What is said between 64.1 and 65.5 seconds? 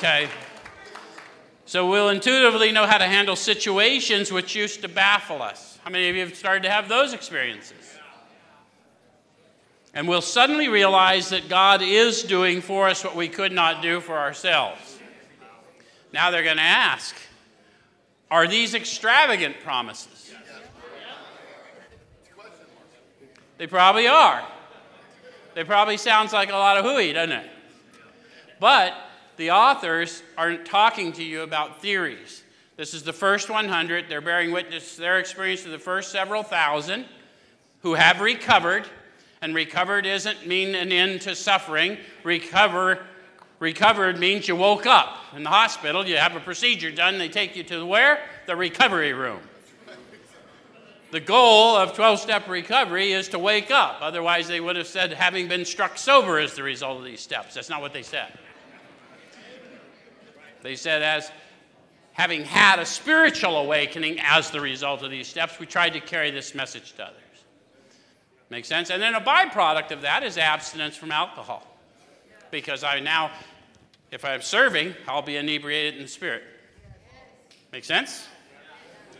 as the result of these